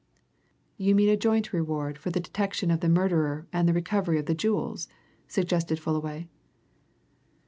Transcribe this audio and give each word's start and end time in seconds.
"You 0.77 0.95
mean 0.95 1.09
a 1.09 1.15
joint 1.15 1.53
reward 1.53 1.95
for 1.99 2.09
the 2.09 2.19
detection 2.19 2.71
of 2.71 2.79
the 2.79 2.89
murderer 2.89 3.45
and 3.53 3.69
the 3.69 3.73
recovery 3.73 4.17
of 4.17 4.25
the 4.25 4.33
jewels?" 4.33 4.87
suggested 5.27 5.77
Fullaway. 5.79 6.27